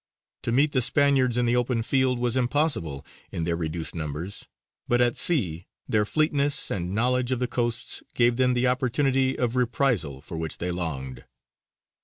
To 0.41 0.51
meet 0.51 0.71
the 0.71 0.81
Spaniards 0.81 1.37
in 1.37 1.45
the 1.45 1.55
open 1.55 1.83
field 1.83 2.17
was 2.17 2.35
impossible 2.35 3.05
in 3.31 3.43
their 3.43 3.55
reduced 3.55 3.93
numbers, 3.93 4.47
but 4.87 4.99
at 4.99 5.15
sea 5.15 5.67
their 5.87 6.05
fleetness 6.05 6.71
and 6.71 6.95
knowledge 6.95 7.31
of 7.31 7.37
the 7.37 7.45
coasts 7.45 8.01
gave 8.15 8.37
them 8.37 8.55
the 8.55 8.65
opportunity 8.65 9.37
of 9.37 9.55
reprisal 9.55 10.19
for 10.19 10.37
which 10.37 10.57
they 10.57 10.71
longed. 10.71 11.25